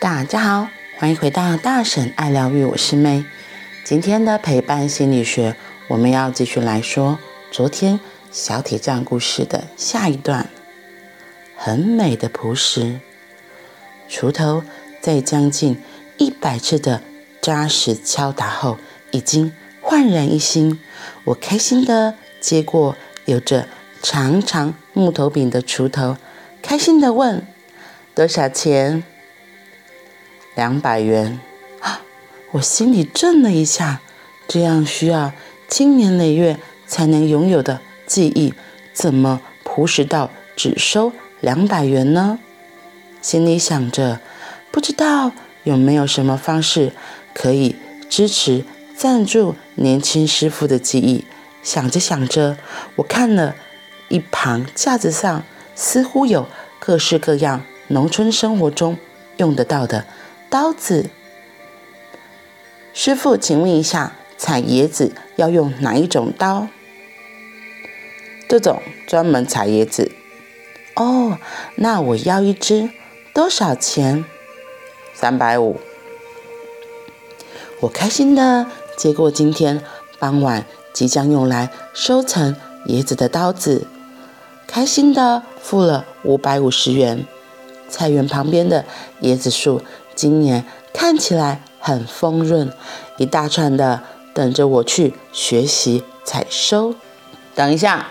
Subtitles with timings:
[0.00, 3.26] 大家好，欢迎回到大婶爱疗愈，我是妹。
[3.84, 5.54] 今天的陪伴心理学，
[5.88, 7.18] 我们要继续来说
[7.50, 8.00] 昨天
[8.32, 10.48] 小铁匠故事的下一段。
[11.54, 12.98] 很美的朴实，
[14.08, 14.64] 锄头
[15.02, 15.78] 在将近
[16.16, 17.02] 一百次的
[17.42, 18.78] 扎实敲打后，
[19.10, 20.80] 已经焕然一新。
[21.24, 22.96] 我开心地接过
[23.26, 23.68] 有着
[24.02, 26.16] 长长木头柄的锄头，
[26.62, 27.46] 开心地问
[28.16, 29.04] ：“多少钱？”
[30.54, 31.40] 两百元
[31.80, 32.02] 啊！
[32.52, 34.00] 我心里震了一下，
[34.48, 35.32] 这样需要
[35.68, 38.52] 经年累月才能拥有的技艺，
[38.92, 42.38] 怎么朴实到只收两百元呢？
[43.22, 44.20] 心里想着，
[44.70, 45.32] 不知道
[45.62, 46.92] 有没有什么方式
[47.32, 47.76] 可以
[48.08, 48.64] 支持
[48.96, 51.24] 赞助年轻师傅的技艺。
[51.62, 52.56] 想着想着，
[52.96, 53.54] 我看了
[54.08, 55.44] 一旁架子上，
[55.76, 58.96] 似乎有各式各样农村生活中
[59.36, 60.06] 用得到的。
[60.50, 61.08] 刀子，
[62.92, 66.66] 师傅，请问一下，采椰子要用哪一种刀？
[68.48, 70.10] 这种专门采椰子。
[70.96, 71.38] 哦，
[71.76, 72.90] 那我要一支，
[73.32, 74.24] 多少钱？
[75.14, 75.78] 三百五。
[77.82, 79.80] 我开心的接过今天
[80.18, 82.56] 傍晚即将用来收成
[82.88, 83.86] 椰子的刀子，
[84.66, 87.24] 开心的付了五百五十元。
[87.88, 88.84] 菜园旁边的
[89.22, 89.82] 椰子树。
[90.20, 92.70] 今年看起来很丰润，
[93.16, 94.02] 一大串的
[94.34, 96.94] 等着我去学习采收。
[97.54, 98.08] 等一下，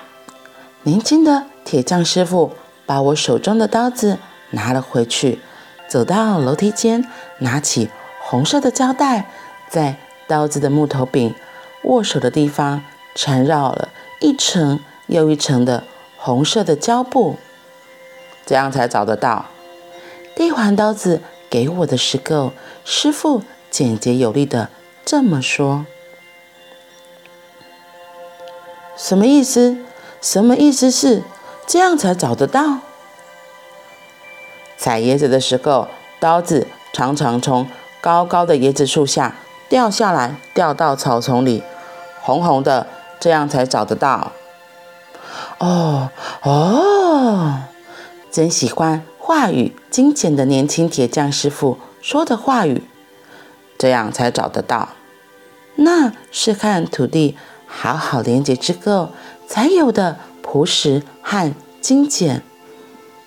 [0.82, 2.54] 年轻的铁匠师傅
[2.88, 4.18] 把我手中的刀子
[4.50, 5.40] 拿了回去，
[5.88, 7.08] 走到楼梯间，
[7.42, 7.92] 拿起
[8.24, 9.30] 红色的胶带，
[9.70, 11.36] 在刀子的木头柄
[11.84, 12.82] 握手的地方
[13.14, 15.84] 缠绕了一层又一层的
[16.18, 17.38] 红色的胶布，
[18.48, 19.46] 这样才找得到。
[20.36, 21.22] 递还刀子。
[21.50, 22.54] 给我的时候，
[22.86, 24.70] 师傅简洁有力的
[25.04, 25.86] 这么说
[28.96, 29.78] ：“什么意思？
[30.22, 31.24] 什么意思是
[31.66, 32.80] 这样才找得到？
[34.78, 35.88] 采椰子的时候，
[36.20, 37.68] 刀子常常从
[38.00, 39.36] 高高的椰子树下
[39.68, 41.64] 掉下来，掉到草丛里，
[42.22, 42.86] 红红的，
[43.20, 44.34] 这样才找得到。”
[45.60, 46.10] 哦
[46.44, 47.64] 哦，
[48.32, 49.09] 真喜欢。
[49.30, 52.82] 话语精简的年轻铁匠师傅说的话语，
[53.78, 54.90] 这样才找得到。
[55.76, 59.12] 那是和土地好好连接之后
[59.48, 62.42] 才有的朴实和精简。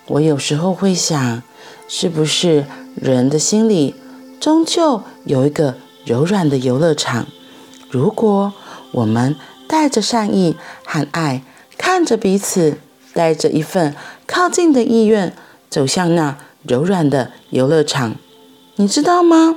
[0.09, 1.41] 我有时候会想，
[1.87, 3.95] 是不是人的心里
[4.41, 7.29] 终究有一个柔软的游乐场？
[7.89, 8.53] 如果
[8.91, 9.37] 我们
[9.69, 11.45] 带着善意和爱，
[11.79, 12.79] 看着彼此，
[13.15, 13.95] 带着一份
[14.27, 15.33] 靠近的意愿。
[15.73, 16.37] 走向那
[16.69, 18.17] 柔软的游乐场，
[18.77, 19.57] 你知道吗？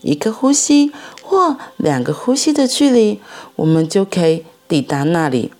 [0.00, 3.20] 一个呼吸或两个呼吸的距离，
[3.56, 5.50] 我们就可以抵达那里。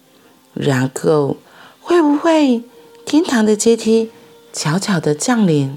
[0.55, 1.39] 然后，
[1.81, 2.63] 会不会
[3.05, 4.13] 天堂的阶梯
[4.53, 5.77] 悄悄地降临？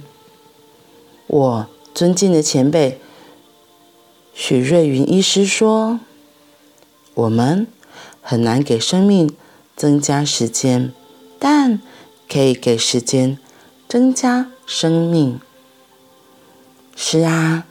[1.26, 3.02] 我尊敬的前辈
[4.36, 6.00] 许瑞云医师说
[7.16, 7.66] ：“我们
[8.22, 9.36] 很难给生命
[9.76, 10.94] 增加时间，
[11.40, 11.82] 但
[12.32, 13.40] 可以给时间。”
[13.90, 15.42] 增加生命。
[16.96, 17.66] 是啊，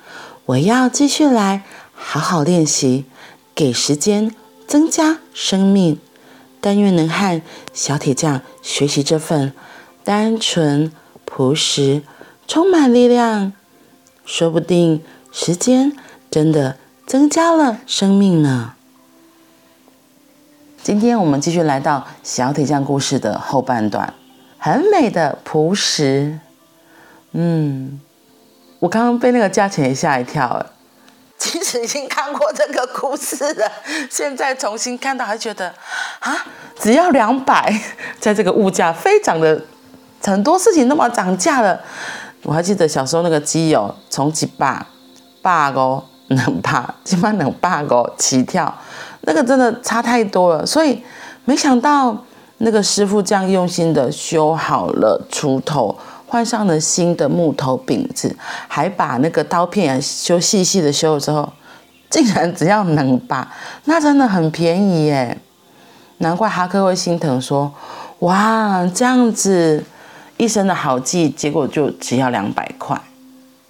[0.46, 1.62] 我要继续来
[1.94, 3.04] 好好练习，
[3.54, 4.34] 给时间
[4.66, 6.00] 增加生命。
[6.60, 7.40] 但愿能和
[7.72, 9.52] 小铁匠学习这份
[10.02, 10.90] 单纯、
[11.24, 12.02] 朴实、
[12.48, 13.52] 充满力量。
[14.26, 15.96] 说不定时间
[16.28, 16.76] 真的
[17.06, 18.74] 增加了生命呢。
[20.82, 24.14] 今天我们继续来到小铁匠故事的后半段。
[24.70, 26.38] 很美的朴实，
[27.32, 27.98] 嗯，
[28.80, 30.74] 我刚刚被那个价钱也吓一跳了。
[31.38, 33.72] 其实已经看过这个故事了，
[34.10, 35.72] 现在重新看到还觉得
[36.18, 36.36] 啊，
[36.78, 37.72] 只要两百，
[38.20, 39.58] 在这个物价飞涨的，
[40.22, 41.80] 很多事情那么涨价了。
[42.42, 44.84] 我还记得小时候那个机油从几百、
[45.40, 48.76] 八个、两百，起码两百个起跳，
[49.22, 50.66] 那个真的差太多了。
[50.66, 51.02] 所以
[51.46, 52.22] 没想到。
[52.58, 55.96] 那个师傅这样用心的修好了锄头，
[56.26, 61.52] 换上了新的木头柄子，还把那个刀片修细细的修了之后，
[62.10, 63.48] 竟然只要两把，
[63.84, 65.38] 那真的很便宜耶！
[66.18, 67.72] 难怪哈克会心疼说
[68.20, 69.84] ：“哇，这样子
[70.36, 73.00] 一身的好技，结果就只要两百块。”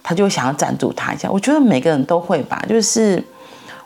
[0.01, 1.29] 他就想要赞助他一下。
[1.29, 3.23] 我觉得每个人都会吧，就是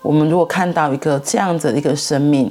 [0.01, 2.50] 我们如果看到一个这样子的一个生命。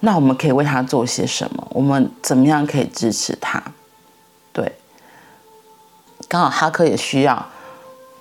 [0.00, 1.66] 那我们可以为他做些什么？
[1.70, 3.62] 我们怎么样可以支持他？
[4.52, 4.72] 对，
[6.28, 7.46] 刚好哈克也需要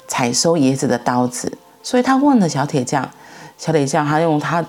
[0.08, 3.08] 采收椰子的刀子，所以他问了小铁匠，
[3.58, 4.66] 小铁匠他用他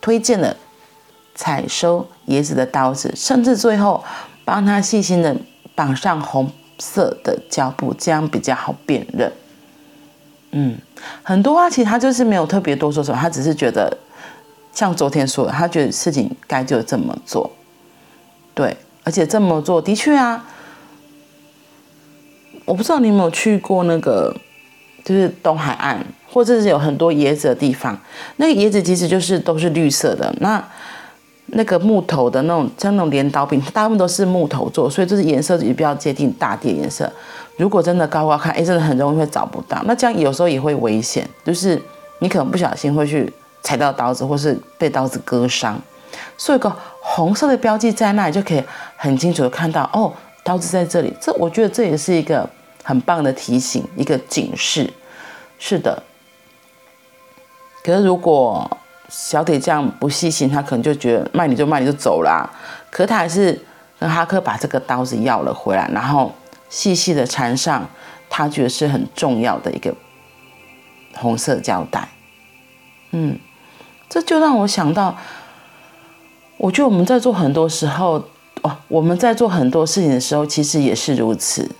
[0.00, 0.56] 推荐的
[1.34, 4.02] 采收椰子的刀子，甚至最后
[4.44, 5.36] 帮他细心的
[5.74, 9.32] 绑上红色的胶布，这样比较好辨认。
[10.52, 10.78] 嗯，
[11.22, 13.94] 很多啊，其实他就是没有特别多说什么，他只是觉得
[14.76, 17.50] 像昨天说的，他觉得事情该就这么做，
[18.52, 20.44] 对，而且这么做的确啊。
[22.66, 24.36] 我不知道你有没有去过那个，
[25.02, 27.98] 就是东海岸，或者是有很多椰子的地方。
[28.36, 30.30] 那个椰子其实就是都是绿色的。
[30.40, 30.62] 那
[31.46, 37.10] 那个木头的那种，像那种镰刀柄，大部分都是木头做，所以就是颜色也比较接近大地颜色。
[37.56, 39.80] 如果真的高高看，哎，真的很容易会找不到。
[39.86, 41.80] 那这样有时候也会危险，就是
[42.18, 43.32] 你可能不小心会去
[43.66, 45.76] 踩到刀子，或是被刀子割伤。
[46.38, 48.62] 所以有个红色的标记在那里，就可以
[48.96, 50.12] 很清楚的看到哦，
[50.44, 51.12] 刀子在这里。
[51.20, 52.48] 这我觉得这也是一个。
[52.88, 54.88] 很棒的提醒，一个警示，
[55.58, 56.00] 是的。
[57.82, 58.78] 可是如果
[59.08, 62.48] 小铁匠不细心，他可能就觉得卖你就卖你就走了。
[62.88, 63.60] 可他还是
[63.98, 66.32] 跟哈克把这个刀子要了回来，然后
[66.68, 67.84] 细细的缠上
[68.30, 69.92] 他觉得是很重要的一个
[71.16, 72.08] 红色胶带。
[73.10, 73.36] 嗯，
[74.08, 75.16] 这就让我想到，
[76.56, 78.22] 我觉得我们在做很多时候，
[78.62, 81.70] 哦，我们在做很多事情的时候，其实也是如此。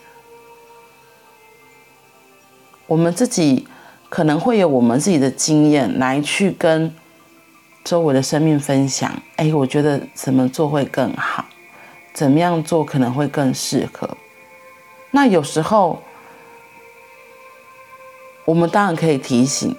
[2.86, 3.66] 我们自己
[4.08, 6.94] 可能会有我们自己的经验来去跟
[7.82, 9.10] 周围的生命分享。
[9.36, 11.44] 哎，我觉得怎么做会更好？
[12.12, 14.08] 怎么样做可能会更适合？
[15.10, 16.02] 那有时候
[18.44, 19.76] 我们当然可以提醒，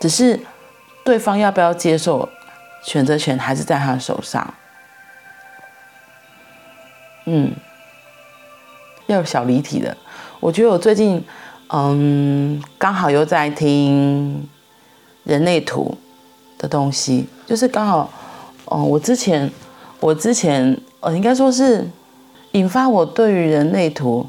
[0.00, 0.40] 只是
[1.04, 2.28] 对方要不要接受，
[2.82, 4.54] 选择权还是在他手上。
[7.26, 7.52] 嗯，
[9.06, 9.96] 要有小离题的。
[10.40, 11.24] 我觉得我最近。
[11.74, 14.46] 嗯，刚好又在听
[15.24, 15.96] 人类图
[16.58, 18.10] 的东西，就是刚好，
[18.66, 19.50] 哦，我之前，
[19.98, 21.88] 我之前，呃，应该说是
[22.50, 24.28] 引发我对于人类图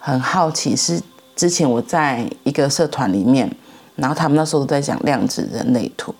[0.00, 1.00] 很好奇，是
[1.36, 3.48] 之前我在一个社团里面，
[3.96, 6.14] 然后他们那时候都在讲量子人类图，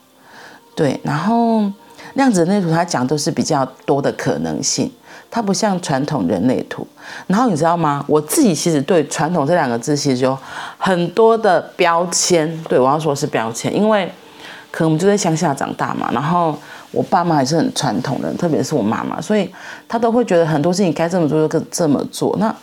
[0.74, 1.62] 对，然后
[2.14, 4.90] 量子人类图它讲都是比较多的可能性。
[5.30, 6.86] 它不像传统人类图，
[7.26, 8.04] 然后你知道吗？
[8.06, 10.38] 我自己其实对“传统”这两个字其实有
[10.78, 12.62] 很多的标签。
[12.68, 14.08] 对，我要说是标签，因为
[14.70, 16.56] 可能我们就在乡下长大嘛，然后
[16.92, 19.52] 我爸妈还是很传统的，特别是我妈妈，所以
[19.88, 22.36] 她都会觉得很多事情该这么做就这么做。
[22.38, 22.54] 那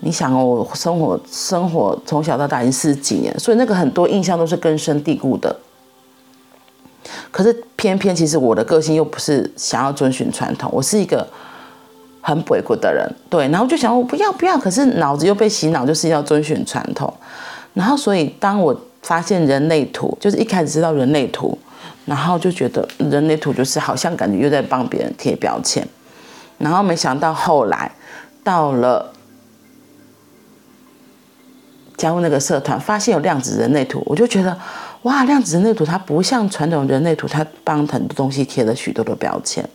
[0.00, 5.54] 你想哦，我生活生活从小到大已经四十几年，所以那个很多印象都是根深蒂固的。
[7.30, 11.26] 可是偏偏其实我的个性又不是想要遵循传统，我是一个。
[12.26, 17.12] 很鬼谷的人，对，然后就想我不要不要，可是脑子又被洗脑，就是要遵循传统。
[17.74, 21.58] 然后，所以当我发现人类图，就是一开始知道人类图，
[22.06, 25.86] 然后就觉得人类图就是好像感觉又在帮别人贴标签。
[26.56, 27.92] 然后没想到后来
[28.42, 29.12] 到了
[31.96, 34.56] 加入那个社团，发现有量子人类图，我就觉得
[35.02, 39.68] 哇，量子人类图它不像传统人类图，它帮很多东西贴了许多的标签。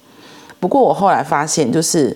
[0.59, 2.15] 不过我后来发现，就是。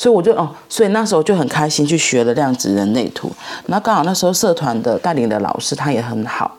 [0.00, 3.28] 所以我就哦，所以那时候就很开心去学了量子人类图。
[3.66, 6.56] 然后刚好那时候社团的带领的老师他也很好，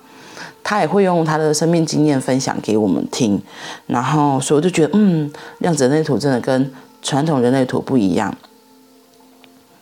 [0.61, 3.41] 他也会用他的生命经验分享给我们听。
[3.87, 6.69] 然后所以我就觉得，嗯，量子人类图真的跟
[7.01, 8.35] 传统人类图不一样。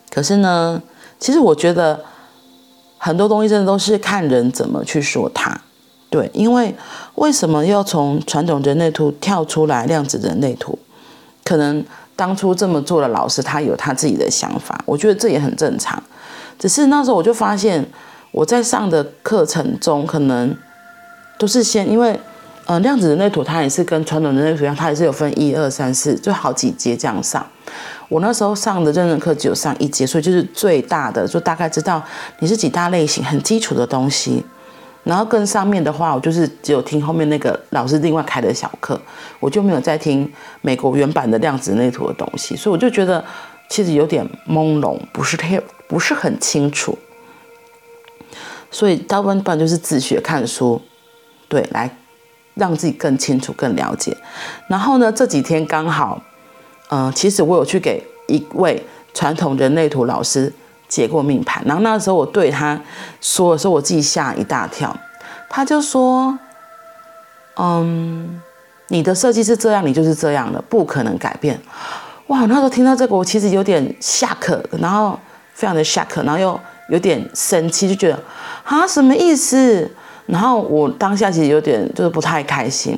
[0.08, 0.80] 可是呢，
[1.18, 2.00] 其实我觉得
[2.98, 5.58] 很多东西真的都是看人怎么去说它。
[6.10, 6.74] 对，因为
[7.14, 10.78] 为什么要从传统人类图跳出来量子人类图？
[11.42, 11.82] 可能。
[12.18, 16.02] 当初这么做的老师，他有他自己的想法，我觉得这也很正常。
[16.58, 17.88] 只是那时候我就发现，
[18.32, 20.52] 我在上的课程中，可能
[21.38, 22.18] 都是先因为，
[22.68, 27.44] 呃，量子人类图它也是跟传统人类图一样，它也是有分一二三四，就好几节这样上。
[28.10, 32.02] 我那时候上的认证课只有上一节，所以就是最大的，就大概知道
[32.40, 34.44] 你是几大类型，很基础的东西。
[35.02, 39.00] 然后更上面的话，我就是只有听后面那个老师另外开的小课，
[39.40, 43.24] 我就没有再听美国原版的量子人类图的东西，所以我就觉得
[43.70, 46.98] 其实有点朦胧，不是太不是很清楚。
[48.70, 50.82] 所以大部分就是自学看书，
[51.48, 51.90] 对，来
[52.58, 54.16] 让自己更清楚、更了解。
[54.68, 56.20] 然后呢，这几天刚好，
[56.90, 58.84] 嗯、其实我有去给一位
[59.14, 60.52] 传统人类图老师。
[60.88, 62.80] 解过命盘，然后那时候我对他
[63.20, 64.96] 说的时候，我自己吓一大跳。
[65.46, 66.38] 他就说
[67.60, 68.40] ：“嗯，
[68.86, 71.60] 你的设计是这样，你就是这样的，不可能改变。”
[72.28, 75.20] 哇，那时候听到这个，我其实有点吓客，然后
[75.52, 78.18] 非常的吓客，然后又有点生气，就觉得
[78.64, 79.90] 啊什么意思？
[80.28, 82.96] 然后我当下其实有点就是不太开心。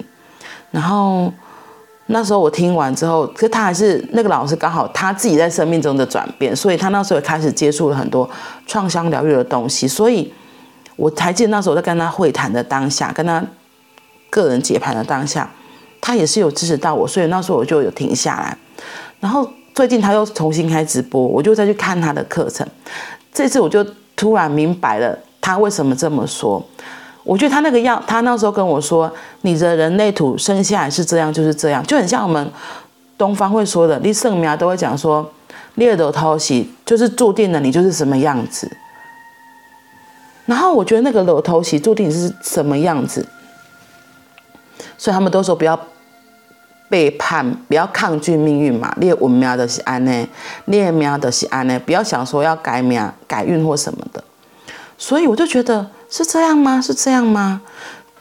[0.71, 1.33] 然后
[2.07, 8.29] 那时候我听完之后，可他还是那个老师刚好他自己在生命中的转变，所以他那时候也开始接触了很多
[8.67, 9.87] 创伤疗愈的东西。
[9.87, 10.33] 所以
[10.97, 13.43] 我还记得那时候我在跟他会谈的当下，跟他
[14.29, 15.49] 个人解盘的当下，
[16.01, 18.57] 他也是有支持到我，所以那时候我就有停下来。
[19.21, 22.67] 然后最近他又重新开直播，我就再去看他的课程。
[23.33, 23.85] 这次我就
[24.17, 26.65] 突然明白了他为什么这么说。
[27.31, 29.09] 我觉得他那个样，他那时候跟我说
[29.43, 32.51] ：“你的人类图生下来是这样，就是这样，就很像我们
[33.17, 35.31] 东方会说的，你圣苗都会讲说，
[35.77, 38.69] 猎头偷袭就是注定了你就是什么样子。”
[40.47, 43.25] 然后我觉得那个楼头喜注定是什么样子，
[44.99, 45.79] 所以他们都说不要。
[46.89, 48.93] 背叛，不要抗拒命运嘛。
[48.97, 50.27] 列文庙的是安呢，
[50.65, 54.25] 列庙的是安呢，不要想说要改命、改运或什么的。
[55.01, 56.79] 所以我就觉得是这样吗？
[56.79, 57.63] 是这样吗？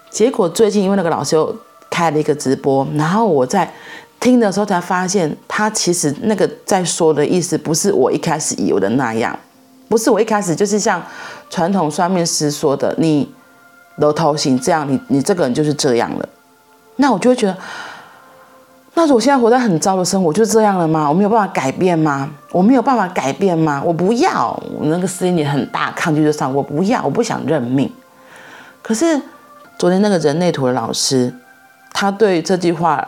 [0.09, 1.53] 结果最近因为那个老师又
[1.89, 3.69] 开了一个直播，然后我在
[4.17, 9.38] 听的时候才发现，他其实那个在说的意思不是我一开始以为的那样，
[9.89, 11.05] 不是我一开始就是像
[11.50, 13.29] 传统算命师说的，你
[13.98, 16.29] 楼头型这样，你你这个人就是这样了。
[16.95, 17.57] 那我就会觉得。
[19.01, 21.08] 那我现在活在很糟的生活，就这样了吗？
[21.10, 22.29] 我没有办法改变吗？
[22.51, 23.82] 我没有办法改变吗？
[23.86, 27.89] 我不要，我那个声音也很大，抗拒就上，我不要，我不想认命。
[28.82, 29.22] 可是
[29.77, 31.34] 昨天那个人类图的老师，
[31.94, 33.08] 他对这句话，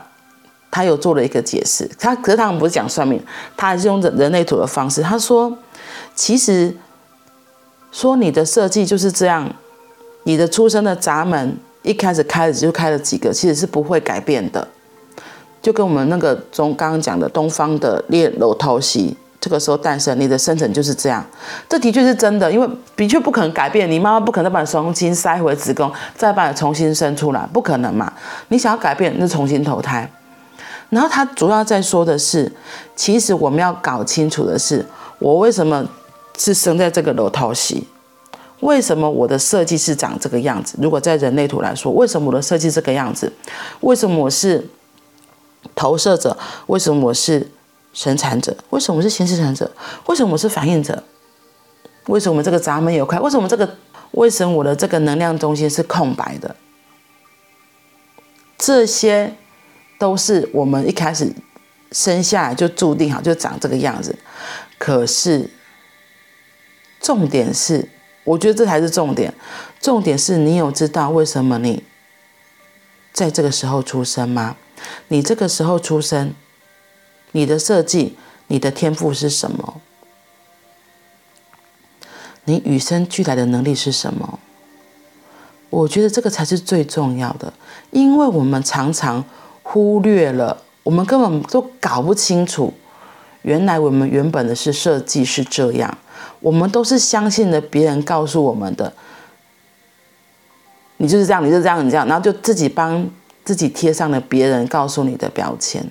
[0.71, 1.86] 他有做了一个解释。
[2.00, 3.21] 他可是他们不是讲算命，
[3.57, 5.01] 他还是用人人类图的方式。
[5.01, 5.57] 他说，
[6.15, 6.74] 其实
[7.91, 9.53] 说你的设计就是这样，
[10.24, 14.65] 你的出生的闸门一开始开了就开了几个，其实是不会改变的。
[15.61, 21.23] 就跟我们那个中刚刚讲的东方的猎楼头喜，这个时候诞生，你的生辰就是这样，
[21.69, 28.11] 这的确是真的，因为的确不可能改变，你妈妈不可能把你重新塞回子宫，再把你重新生出来，不可能嘛。
[28.47, 30.11] 你想要改变，那重新投胎。
[30.89, 32.51] 然后他主要在说的是，
[32.95, 34.85] 其实我们要搞清楚的是，
[35.19, 35.85] 我为什么
[36.37, 37.87] 是生在这个楼头席，
[38.59, 40.75] 为什么我的设计是长这个样子？
[40.81, 43.31] 如果在人类图来说，为什么我的设计这个样子？
[43.79, 44.67] 为什么我是？
[45.75, 46.37] 投射者，
[46.67, 47.51] 为什么我是
[47.93, 48.55] 生产者？
[48.69, 49.71] 为什么我是先生产者？
[50.07, 51.03] 为什么我是反应者？
[52.07, 53.19] 为什么这个闸门有开？
[53.19, 53.77] 为什么这个？
[54.11, 56.53] 为什么我的这个能量中心是空白的？
[58.57, 59.35] 这些
[59.97, 61.31] 都是我们一开始
[61.91, 64.17] 生下来就注定好，就长这个样子。
[64.77, 65.49] 可是
[66.99, 67.87] 重点是，
[68.25, 69.33] 我觉得这才是重点。
[69.79, 71.81] 重点是你有知道为什么你
[73.13, 74.57] 在这个时候出生吗？
[75.09, 76.33] 你这个时候出生，
[77.31, 79.81] 你的设计，你的天赋是什么？
[82.45, 84.39] 你与生俱来的能力是什么？
[85.69, 87.53] 我觉得这个才是最重要的，
[87.91, 89.23] 因为我们常常
[89.63, 92.73] 忽略了，我们根本都搞不清楚，
[93.43, 95.97] 原来我们原本的是设计是这样，
[96.39, 98.91] 我们都是相信了别人告诉我们的，
[100.97, 103.09] 你就是这样，你就是这样，你这样，然后就自己帮。
[103.43, 105.86] 自己贴上了别人告诉你的标签，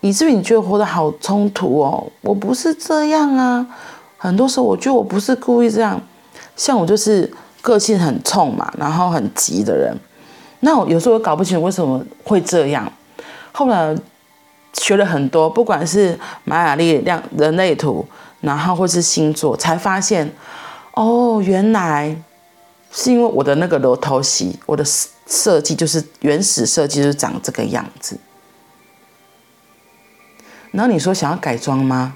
[0.00, 2.06] 以至于你觉得活得好冲突哦。
[2.20, 3.66] 我不是这样啊，
[4.16, 6.00] 很多时候我觉得我不是故意这样。
[6.56, 7.32] 像我就是
[7.62, 9.96] 个性很冲嘛，然后很急的人。
[10.60, 12.92] 那我有时候我搞不清楚为什么会这样。
[13.52, 13.96] 后来
[14.74, 18.04] 学了很多，不管是玛雅历量人类图，
[18.40, 20.30] 然后或是星座，才发现
[20.94, 22.14] 哦，原来
[22.90, 24.84] 是因为我的那个楼头席，我的。
[25.30, 28.18] 设计就是原始设计，就是长这个样子。
[30.70, 32.14] 然后你说想要改装吗？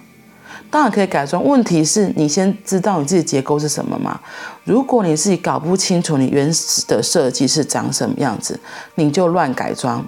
[0.71, 1.45] 当然可以改装。
[1.45, 4.19] 问题是你先知道你自己结构是什么吗？
[4.65, 8.59] 如果你自己搞不清楚你原始的设计是长什么样子，
[8.95, 10.03] 你就乱改装，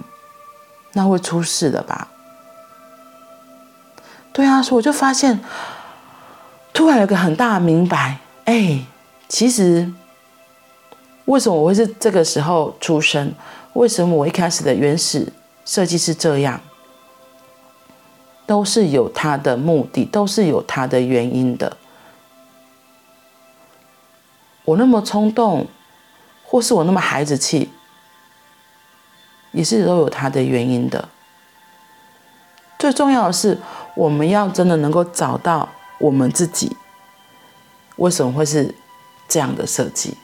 [0.93, 2.07] 那会出事的吧？
[4.33, 5.39] 对啊，所以我就发现，
[6.73, 8.83] 突然有个很大的明白，哎，
[9.29, 9.93] 其实。
[11.25, 13.33] 为什么我会是这个时候出生？
[13.73, 15.31] 为什么我一开始的原始
[15.65, 16.61] 设计是这样？
[18.45, 21.77] 都是有它的目的，都是有它的原因的。
[24.65, 25.65] 我那么冲动，
[26.43, 27.71] 或是我那么孩子气，
[29.51, 31.09] 也是都有它的原因的。
[32.77, 33.57] 最重要的是，
[33.95, 35.67] 我们要真的能够找到
[35.97, 36.77] 我们自己，
[37.95, 38.75] 为什么会是
[39.27, 40.15] 这样的设计？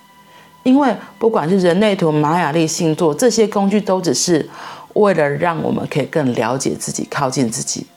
[0.63, 4.47] 因为不管是人类图、玛雅历、星座这些工具，都只是
[4.93, 7.87] 为了让我们可以更了解自己、靠近自己，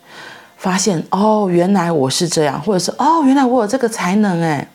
[0.57, 4.69] 发现哦，原来我是这样，或者是哦，原来我有这个才能哎。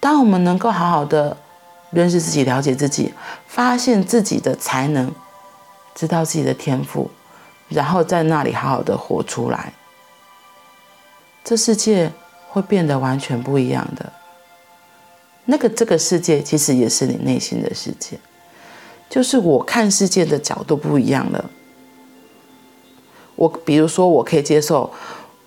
[0.00, 1.36] 当我们能够好好的
[1.90, 3.14] 认识自己、了解自己，
[3.46, 5.10] 发现自己的才能，
[5.94, 7.10] 知道自己的天赋，
[7.68, 9.72] 然后在那里好好的活出来，
[11.42, 12.12] 这世界
[12.48, 14.12] 会变得完全不一样的。
[15.46, 18.18] 那个这个世界其实也是你内心的世界，
[19.08, 21.44] 就是我看世界的角度不一样了。
[23.36, 24.92] 我比如说，我可以接受，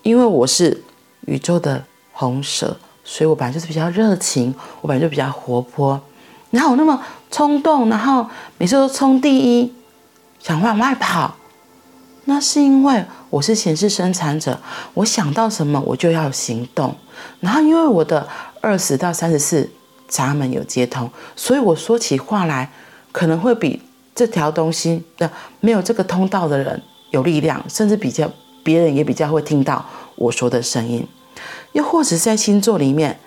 [0.04, 0.82] 因为我是
[1.28, 6.00] 宇宙的红蛇，所以我本来就是比较热情，我本来就比较活泼，
[6.52, 8.26] 然后我那么冲动，然后
[8.58, 9.74] 每次都冲第一，
[10.40, 11.36] 想往外跑，
[12.24, 14.62] 那是因为我是显示生产者，
[14.94, 16.96] 我想到什么我就要行动，
[17.42, 18.26] 然后因为我的
[18.62, 19.70] 二十到三十四。
[20.10, 22.70] 闸门有接通，所以我说起话来
[23.12, 23.82] 可能会比
[24.14, 28.30] 这条东西的没有这个通道的人有力量，甚至比较
[28.64, 29.86] 别人也比较会听到
[30.16, 31.08] 我说的声音。
[31.74, 33.18] 又或者是在星座里面，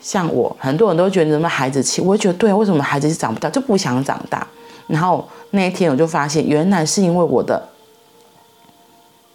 [0.00, 4.46] 像我，很多人都觉得什么孩子气，我觉得对，为什么孩子是长不大就不想长大？
[4.88, 7.68] 然后那一天我就发现，原来是因为我的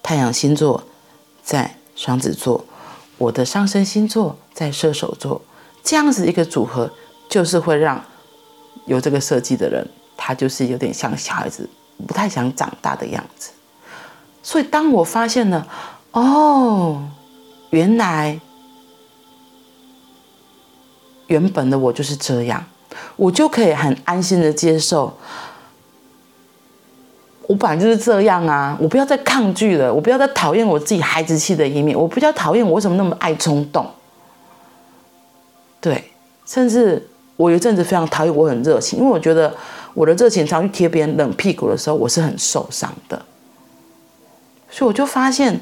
[0.04, 0.84] 太阳星座
[1.42, 2.64] 在双子座，
[3.18, 5.42] 我的上升星座在射手座。
[5.84, 6.90] 这样子一个组合，
[7.30, 8.04] 就是会让
[8.86, 11.70] 有这个设计的人，他就是有点像小孩子，
[12.08, 13.52] 不太想长大的样子。
[14.44, 15.68] 所以当我发现了，
[16.12, 17.04] 哦，
[17.70, 18.40] 原来
[21.28, 22.66] 原本的我就是这样，
[23.16, 25.18] 我就可以很安心的接受。
[27.48, 33.86] 我本来就是这样啊，我不要再抗拒了，我不要再讨厌我自己孩子气的一面，我不要讨厌我为什么那么爱冲动。
[35.82, 36.12] 对，
[36.46, 39.54] 甚至我有一阵子非常讨厌我很热情，因为我觉得
[39.94, 43.20] 我的热情常去贴别人冷屁股的时候，我是很受伤的。
[44.70, 45.60] 所以我就发现，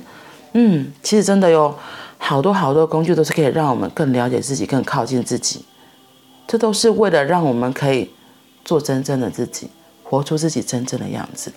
[0.54, 1.74] 嗯，其实真的有
[2.18, 5.66] 好多好多工具都是可以让我们更了解自己、更靠近自己。
[6.46, 8.12] 这都是为了让我们可以
[8.66, 9.70] 做真正的自己，
[10.04, 11.52] 活出自己真正的样子。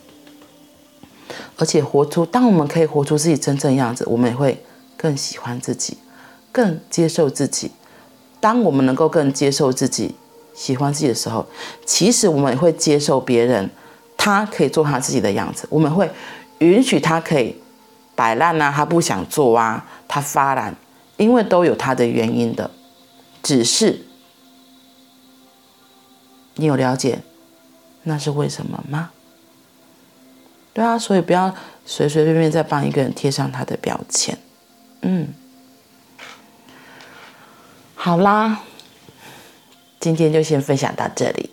[1.58, 4.64] 而且活出，当我们可以活出自己真正的样子，我们也会
[4.96, 5.98] 更喜欢自己，
[6.52, 7.72] 更接受自己。
[8.42, 10.16] 当我们能够更接受自己、
[10.52, 11.46] 喜欢自己的时候，
[11.86, 13.70] 其实我们也会接受别人，
[14.16, 15.64] 他可以做他自己的样子。
[15.70, 16.10] 我们会
[16.58, 17.54] 允许他可以
[18.16, 20.74] 摆烂啊，他不想做啊，他发懒，
[21.18, 22.68] 因为都有他的原因的。
[23.44, 24.04] 只是
[26.56, 27.20] 你有了解
[28.02, 29.10] 那是为什么吗？
[30.72, 31.54] 对啊，所以不要
[31.86, 34.36] 随随便便再帮一个人贴上他的标签。
[35.02, 35.32] 嗯。
[38.04, 38.64] 好啦，
[40.00, 41.50] 今天就先分享到这里。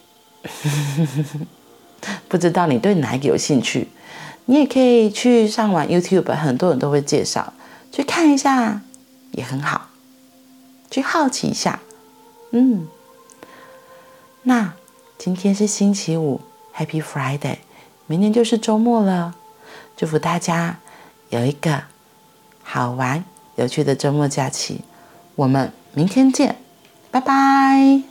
[2.27, 3.87] 不知道你对哪一个有兴趣，
[4.45, 7.53] 你也可以去上网 YouTube，很多人都会介绍，
[7.91, 8.81] 去看一下
[9.33, 9.89] 也很好，
[10.89, 11.81] 去好奇一下。
[12.49, 12.87] 嗯，
[14.41, 14.73] 那
[15.19, 16.41] 今天是星期五
[16.75, 17.57] ，Happy Friday，
[18.07, 19.35] 明天就是周末了，
[19.95, 20.79] 祝福大家
[21.29, 21.83] 有一个
[22.63, 23.23] 好玩
[23.57, 24.81] 有趣的周末假期。
[25.35, 25.71] 我们。
[25.93, 26.55] 明天见
[27.11, 28.01] 拜拜。